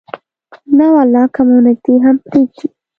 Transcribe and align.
نه 0.77 0.85
ولا 0.95 1.23
که 1.33 1.41
مو 1.47 1.57
نږدې 1.65 1.95
هم 2.05 2.15
پرېږدي. 2.25 2.67